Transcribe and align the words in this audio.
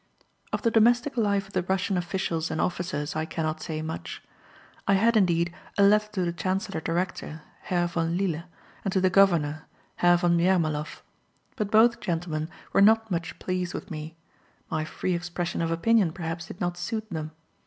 Of 0.51 0.63
the 0.63 0.71
domestic 0.71 1.15
life 1.15 1.45
of 1.45 1.53
the 1.53 1.61
Russian 1.61 1.95
officials 1.95 2.49
and 2.49 2.59
officers 2.59 3.15
I 3.15 3.25
cannot 3.25 3.61
say 3.61 3.83
much. 3.83 4.23
I 4.87 4.95
had, 4.95 5.15
indeed, 5.15 5.53
a 5.77 5.83
letter 5.83 6.09
to 6.13 6.25
the 6.25 6.33
chancellor 6.33 6.81
director, 6.81 7.43
Herr 7.61 7.85
von 7.85 8.17
Lille, 8.17 8.45
and 8.83 8.91
to 8.93 8.99
the 8.99 9.11
governor, 9.11 9.67
Herr 9.97 10.17
von 10.17 10.39
Jermaloff; 10.39 11.03
but 11.55 11.69
both 11.69 11.99
gentlemen 11.99 12.49
were 12.73 12.81
not 12.81 13.11
much 13.11 13.37
pleased 13.37 13.75
with 13.75 13.91
me 13.91 14.17
my 14.71 14.85
free 14.85 15.13
expression 15.13 15.61
of 15.61 15.69
opinion, 15.69 16.13
perhaps, 16.13 16.47
did 16.47 16.59
not 16.59 16.77
suit 16.79 17.07
them. 17.11 17.33